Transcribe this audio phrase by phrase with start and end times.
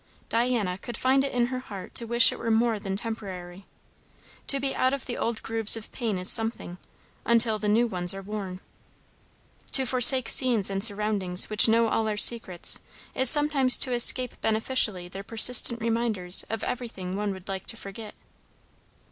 [0.29, 3.67] Diana could find it in her heart to wish it were more than temporary.
[4.47, 6.79] To be out of the old grooves of pain is something,
[7.23, 8.61] until the new ones are worn.
[9.73, 12.79] To forsake scenes and surroundings which know all our secrets
[13.13, 18.15] is sometimes to escape beneficially their persistent reminders of everything one would like to forget.